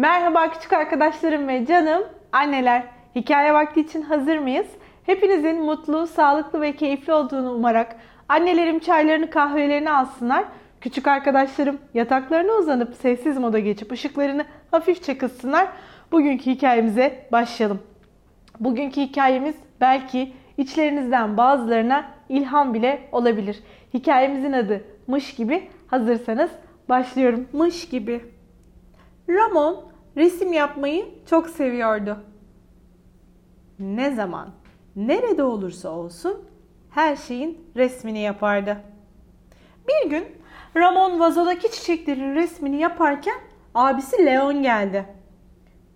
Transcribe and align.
Merhaba 0.00 0.50
küçük 0.50 0.72
arkadaşlarım 0.72 1.48
ve 1.48 1.66
canım 1.66 2.02
anneler. 2.32 2.82
Hikaye 3.14 3.54
vakti 3.54 3.80
için 3.80 4.02
hazır 4.02 4.38
mıyız? 4.38 4.66
Hepinizin 5.06 5.62
mutlu, 5.62 6.06
sağlıklı 6.06 6.60
ve 6.60 6.76
keyifli 6.76 7.12
olduğunu 7.12 7.52
umarak 7.52 7.96
annelerim 8.28 8.78
çaylarını 8.78 9.30
kahvelerini 9.30 9.90
alsınlar. 9.90 10.44
Küçük 10.80 11.08
arkadaşlarım 11.08 11.78
yataklarına 11.94 12.52
uzanıp 12.52 12.94
sessiz 12.94 13.38
moda 13.38 13.58
geçip 13.58 13.92
ışıklarını 13.92 14.44
hafifçe 14.70 15.18
kıssınlar. 15.18 15.68
Bugünkü 16.12 16.50
hikayemize 16.50 17.26
başlayalım. 17.32 17.82
Bugünkü 18.60 19.00
hikayemiz 19.00 19.56
belki 19.80 20.32
içlerinizden 20.58 21.36
bazılarına 21.36 22.04
ilham 22.28 22.74
bile 22.74 23.08
olabilir. 23.12 23.62
Hikayemizin 23.94 24.52
adı 24.52 24.84
Mış 25.06 25.34
gibi. 25.34 25.68
Hazırsanız 25.86 26.50
başlıyorum. 26.88 27.48
Mış 27.52 27.88
gibi. 27.88 28.20
Ramon 29.28 29.89
resim 30.20 30.52
yapmayı 30.52 31.08
çok 31.26 31.50
seviyordu. 31.50 32.24
Ne 33.78 34.14
zaman, 34.14 34.50
nerede 34.96 35.42
olursa 35.42 35.90
olsun 35.90 36.44
her 36.90 37.16
şeyin 37.16 37.70
resmini 37.76 38.18
yapardı. 38.18 38.76
Bir 39.88 40.10
gün 40.10 40.24
Ramon 40.76 41.20
vazodaki 41.20 41.72
çiçeklerin 41.72 42.34
resmini 42.34 42.76
yaparken 42.76 43.40
abisi 43.74 44.26
Leon 44.26 44.62
geldi. 44.62 45.06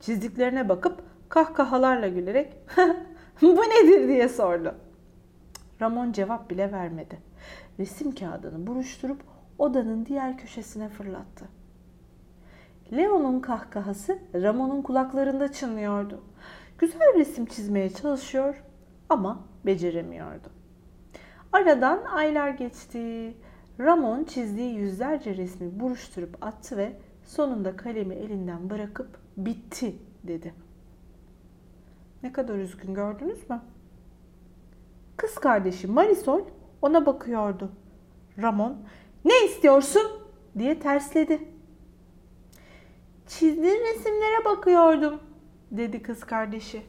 Çizdiklerine 0.00 0.68
bakıp 0.68 1.02
kahkahalarla 1.28 2.08
gülerek 2.08 2.56
bu 3.42 3.56
nedir 3.56 4.08
diye 4.08 4.28
sordu. 4.28 4.74
Ramon 5.80 6.12
cevap 6.12 6.50
bile 6.50 6.72
vermedi. 6.72 7.18
Resim 7.78 8.14
kağıdını 8.14 8.66
buruşturup 8.66 9.20
odanın 9.58 10.06
diğer 10.06 10.38
köşesine 10.38 10.88
fırlattı. 10.88 11.59
Leo'nun 12.92 13.40
kahkahası 13.40 14.18
Ramon'un 14.34 14.82
kulaklarında 14.82 15.52
çınlıyordu. 15.52 16.24
Güzel 16.78 17.14
resim 17.14 17.46
çizmeye 17.46 17.90
çalışıyor 17.90 18.62
ama 19.08 19.44
beceremiyordu. 19.66 20.48
Aradan 21.52 22.04
aylar 22.04 22.48
geçti. 22.48 23.34
Ramon 23.80 24.24
çizdiği 24.24 24.74
yüzlerce 24.74 25.36
resmi 25.36 25.80
buruşturup 25.80 26.44
attı 26.44 26.76
ve 26.76 26.92
sonunda 27.24 27.76
kalemi 27.76 28.14
elinden 28.14 28.70
bırakıp 28.70 29.18
bitti 29.36 29.96
dedi. 30.24 30.54
Ne 32.22 32.32
kadar 32.32 32.54
üzgün 32.54 32.94
gördünüz 32.94 33.50
mü? 33.50 33.60
Kız 35.16 35.34
kardeşi 35.34 35.86
Marisol 35.86 36.40
ona 36.82 37.06
bakıyordu. 37.06 37.72
Ramon 38.42 38.76
ne 39.24 39.44
istiyorsun 39.44 40.02
diye 40.58 40.80
tersledi. 40.80 41.48
Çizdiğin 43.30 43.80
resimlere 43.80 44.44
bakıyordum 44.44 45.20
dedi 45.70 46.02
kız 46.02 46.24
kardeşi. 46.24 46.82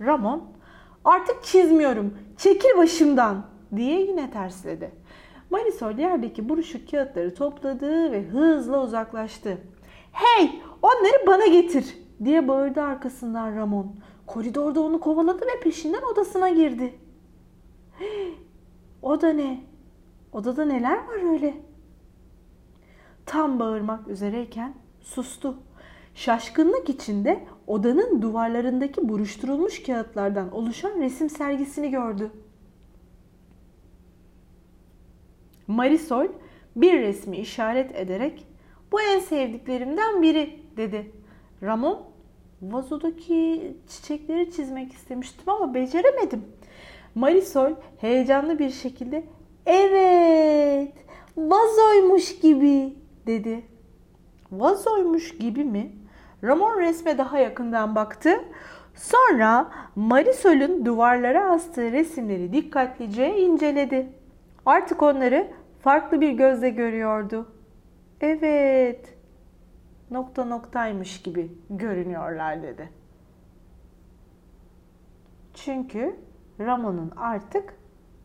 Ramon 0.00 0.44
artık 1.04 1.44
çizmiyorum 1.44 2.18
çekil 2.36 2.76
başımdan 2.76 3.46
diye 3.76 4.00
yine 4.00 4.30
tersledi. 4.30 4.90
Marisol 5.50 5.98
yerdeki 5.98 6.48
buruşuk 6.48 6.90
kağıtları 6.90 7.34
topladı 7.34 8.12
ve 8.12 8.22
hızla 8.22 8.82
uzaklaştı. 8.82 9.58
Hey 10.12 10.62
onları 10.82 11.26
bana 11.26 11.46
getir 11.46 11.98
diye 12.24 12.48
bağırdı 12.48 12.82
arkasından 12.82 13.56
Ramon. 13.56 13.96
Koridorda 14.26 14.80
onu 14.80 15.00
kovaladı 15.00 15.46
ve 15.46 15.60
peşinden 15.62 16.02
odasına 16.12 16.50
girdi. 16.50 16.94
O 19.02 19.20
da 19.20 19.32
ne? 19.32 19.60
Odada 20.32 20.64
neler 20.64 20.96
var 20.96 21.32
öyle? 21.32 21.54
Tam 23.26 23.60
bağırmak 23.60 24.08
üzereyken 24.08 24.74
sustu. 25.06 25.56
Şaşkınlık 26.14 26.88
içinde 26.88 27.44
odanın 27.66 28.22
duvarlarındaki 28.22 29.08
buruşturulmuş 29.08 29.82
kağıtlardan 29.82 30.52
oluşan 30.52 31.00
resim 31.00 31.30
sergisini 31.30 31.90
gördü. 31.90 32.30
Marisol 35.66 36.26
bir 36.76 37.00
resmi 37.00 37.36
işaret 37.36 37.96
ederek 37.96 38.46
bu 38.92 39.00
en 39.00 39.18
sevdiklerimden 39.18 40.22
biri 40.22 40.60
dedi. 40.76 41.12
Ramon 41.62 42.02
vazodaki 42.62 43.72
çiçekleri 43.88 44.52
çizmek 44.52 44.92
istemiştim 44.92 45.48
ama 45.48 45.74
beceremedim. 45.74 46.44
Marisol 47.14 47.70
heyecanlı 48.00 48.58
bir 48.58 48.70
şekilde 48.70 49.24
evet 49.66 50.92
vazoymuş 51.36 52.38
gibi 52.40 52.94
dedi. 53.26 53.75
Vazoymuş 54.60 55.38
gibi 55.38 55.64
mi? 55.64 55.92
Ramon 56.44 56.80
resme 56.80 57.18
daha 57.18 57.38
yakından 57.38 57.94
baktı. 57.94 58.44
Sonra 58.94 59.70
Marisol'ün 59.96 60.84
duvarlara 60.84 61.50
astığı 61.50 61.92
resimleri 61.92 62.52
dikkatlice 62.52 63.36
inceledi. 63.36 64.08
Artık 64.66 65.02
onları 65.02 65.52
farklı 65.80 66.20
bir 66.20 66.32
gözle 66.32 66.70
görüyordu. 66.70 67.52
Evet, 68.20 69.14
nokta 70.10 70.44
noktaymış 70.44 71.22
gibi 71.22 71.52
görünüyorlar 71.70 72.62
dedi. 72.62 72.88
Çünkü 75.54 76.16
Ramon'un 76.60 77.12
artık 77.16 77.74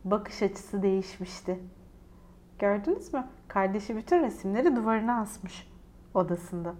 bakış 0.04 0.42
açısı 0.42 0.82
değişmişti. 0.82 1.58
Gördünüz 2.58 3.14
mü? 3.14 3.24
Kardeşi 3.48 3.96
bütün 3.96 4.22
resimleri 4.22 4.76
duvarına 4.76 5.20
asmış 5.20 5.71
odasında. 6.14 6.74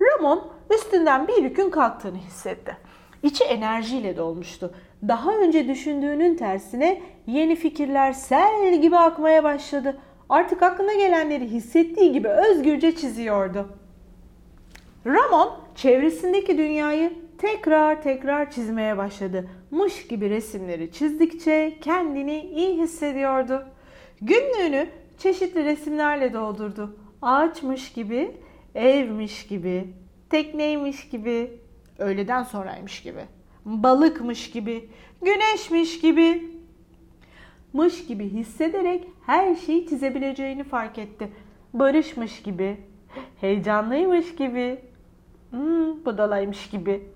Ramon 0.00 0.52
üstünden 0.74 1.28
bir 1.28 1.42
yükün 1.42 1.70
kalktığını 1.70 2.16
hissetti. 2.16 2.76
İçi 3.22 3.44
enerjiyle 3.44 4.16
dolmuştu. 4.16 4.74
Daha 5.08 5.36
önce 5.36 5.68
düşündüğünün 5.68 6.36
tersine 6.36 7.02
yeni 7.26 7.56
fikirler 7.56 8.12
sel 8.12 8.80
gibi 8.80 8.96
akmaya 8.96 9.44
başladı. 9.44 9.98
Artık 10.28 10.62
aklına 10.62 10.94
gelenleri 10.94 11.50
hissettiği 11.50 12.12
gibi 12.12 12.28
özgürce 12.28 12.96
çiziyordu. 12.96 13.68
Ramon 15.06 15.52
çevresindeki 15.74 16.58
dünyayı 16.58 17.12
tekrar 17.38 18.02
tekrar 18.02 18.50
çizmeye 18.50 18.96
başladı. 18.96 19.48
Mış 19.70 20.06
gibi 20.06 20.30
resimleri 20.30 20.92
çizdikçe 20.92 21.78
kendini 21.80 22.40
iyi 22.40 22.78
hissediyordu. 22.78 23.64
Günlüğünü 24.20 24.86
çeşitli 25.18 25.64
resimlerle 25.64 26.32
doldurdu. 26.32 26.96
Ağaçmış 27.22 27.92
gibi, 27.92 28.36
evmiş 28.74 29.46
gibi, 29.46 29.88
tekneymiş 30.30 31.08
gibi, 31.08 31.60
öğleden 31.98 32.42
sonraymış 32.42 33.02
gibi, 33.02 33.20
balıkmış 33.64 34.50
gibi, 34.50 34.88
güneşmiş 35.22 36.00
gibi, 36.00 36.50
mış 37.72 38.06
gibi 38.06 38.28
hissederek 38.28 39.08
her 39.26 39.54
şeyi 39.54 39.86
çizebileceğini 39.86 40.64
fark 40.64 40.98
etti. 40.98 41.32
Barışmış 41.74 42.42
gibi, 42.42 42.76
heyecanlıymış 43.40 44.34
gibi, 44.34 44.80
hmm, 45.50 46.04
budalaymış 46.04 46.70
gibi. 46.70 47.08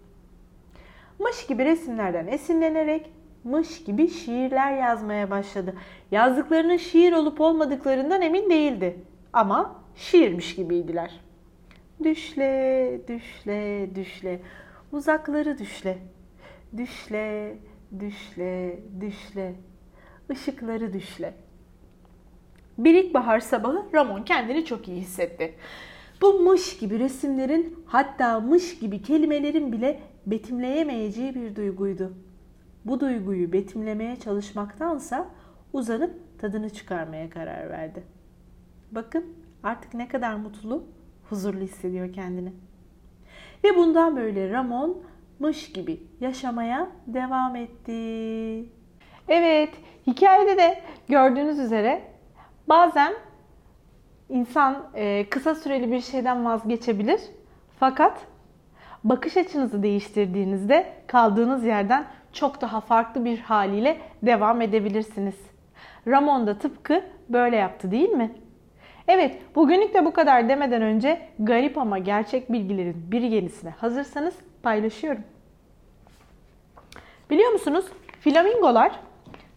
Mış 1.18 1.46
gibi 1.46 1.64
resimlerden 1.64 2.26
esinlenerek 2.26 3.10
mış 3.44 3.84
gibi 3.84 4.08
şiirler 4.08 4.76
yazmaya 4.76 5.30
başladı. 5.30 5.74
Yazdıklarının 6.10 6.76
şiir 6.76 7.12
olup 7.12 7.40
olmadıklarından 7.40 8.22
emin 8.22 8.50
değildi. 8.50 8.98
Ama 9.32 9.85
şiirmiş 9.96 10.54
gibiydiler. 10.56 11.20
Düşle, 12.04 13.00
düşle, 13.08 13.90
düşle, 13.94 14.40
uzakları 14.92 15.58
düşle. 15.58 15.98
Düşle, 16.76 17.56
düşle, 17.98 18.78
düşle, 19.00 19.54
ışıkları 20.30 20.92
düşle. 20.92 21.34
Bir 22.78 22.94
ilkbahar 22.94 23.40
sabahı 23.40 23.84
Ramon 23.94 24.22
kendini 24.22 24.64
çok 24.64 24.88
iyi 24.88 25.00
hissetti. 25.00 25.54
Bu 26.22 26.40
mış 26.40 26.78
gibi 26.78 26.98
resimlerin 26.98 27.84
hatta 27.86 28.40
mış 28.40 28.78
gibi 28.78 29.02
kelimelerin 29.02 29.72
bile 29.72 30.00
betimleyemeyeceği 30.26 31.34
bir 31.34 31.56
duyguydu. 31.56 32.12
Bu 32.84 33.00
duyguyu 33.00 33.52
betimlemeye 33.52 34.16
çalışmaktansa 34.16 35.28
uzanıp 35.72 36.38
tadını 36.38 36.70
çıkarmaya 36.70 37.30
karar 37.30 37.70
verdi. 37.70 38.02
Bakın 38.92 39.24
artık 39.62 39.94
ne 39.94 40.08
kadar 40.08 40.34
mutlu, 40.34 40.84
huzurlu 41.28 41.60
hissediyor 41.60 42.12
kendini. 42.12 42.52
Ve 43.64 43.76
bundan 43.76 44.16
böyle 44.16 44.50
Ramon 44.50 45.02
mış 45.38 45.72
gibi 45.72 46.02
yaşamaya 46.20 46.88
devam 47.06 47.56
etti. 47.56 48.68
Evet, 49.28 49.70
hikayede 50.06 50.56
de 50.56 50.82
gördüğünüz 51.08 51.58
üzere 51.58 52.02
bazen 52.68 53.14
insan 54.28 54.88
e, 54.94 55.28
kısa 55.30 55.54
süreli 55.54 55.92
bir 55.92 56.00
şeyden 56.00 56.44
vazgeçebilir. 56.44 57.20
Fakat 57.78 58.26
bakış 59.04 59.36
açınızı 59.36 59.82
değiştirdiğinizde 59.82 60.92
kaldığınız 61.06 61.64
yerden 61.64 62.06
çok 62.32 62.60
daha 62.60 62.80
farklı 62.80 63.24
bir 63.24 63.38
haliyle 63.38 63.98
devam 64.22 64.60
edebilirsiniz. 64.60 65.36
Ramon 66.06 66.46
da 66.46 66.58
tıpkı 66.58 67.04
böyle 67.28 67.56
yaptı 67.56 67.90
değil 67.90 68.08
mi? 68.08 68.34
Evet, 69.08 69.38
bugünlük 69.54 69.94
de 69.94 70.04
bu 70.04 70.12
kadar 70.12 70.48
demeden 70.48 70.82
önce 70.82 71.20
garip 71.38 71.78
ama 71.78 71.98
gerçek 71.98 72.52
bilgilerin 72.52 73.10
bir 73.10 73.20
yenisine 73.20 73.70
hazırsanız 73.70 74.34
paylaşıyorum. 74.62 75.22
Biliyor 77.30 77.52
musunuz? 77.52 77.84
Flamingolar 78.20 78.92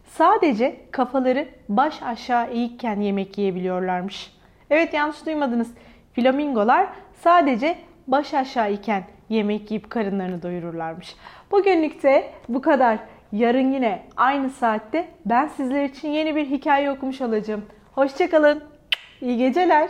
sadece 0.06 0.76
kafaları 0.90 1.48
baş 1.68 2.02
aşağı 2.02 2.50
eğikken 2.50 3.00
yemek 3.00 3.38
yiyebiliyorlarmış. 3.38 4.36
Evet 4.70 4.94
yanlış 4.94 5.26
duymadınız. 5.26 5.74
Flamingolar 6.14 6.86
sadece 7.14 7.78
baş 8.06 8.34
aşağı 8.34 8.72
iken 8.72 9.04
yemek 9.28 9.70
yiyip 9.70 9.90
karınlarını 9.90 10.42
doyururlarmış. 10.42 11.16
Bugünlük 11.50 12.02
de 12.02 12.30
bu 12.48 12.60
kadar. 12.60 12.98
Yarın 13.32 13.72
yine 13.72 14.02
aynı 14.16 14.50
saatte 14.50 15.08
ben 15.26 15.46
sizler 15.48 15.84
için 15.84 16.08
yeni 16.08 16.36
bir 16.36 16.46
hikaye 16.46 16.90
okumuş 16.90 17.20
olacağım. 17.20 17.64
Hoşçakalın. 17.92 18.69
İyi 19.22 19.36
geceler. 19.38 19.88